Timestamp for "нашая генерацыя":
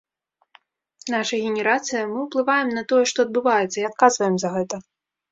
1.13-2.07